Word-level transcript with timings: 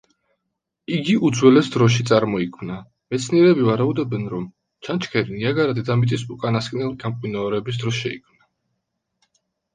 იგი 0.99 1.15
უძველეს 1.27 1.67
დროში 1.75 2.05
წარმოიქმნა, 2.11 2.77
მეცნიერები 3.15 3.67
ვარაუდობენ 3.67 4.25
რომ 4.33 4.49
ჩანჩქერი 4.89 5.37
ნიაგარა 5.39 5.77
დედამიწის 5.81 6.25
უკანასკნელ 6.39 6.99
გამყინვარების 7.07 7.81
დროს 7.85 8.01
შეიქმნა. 8.03 8.51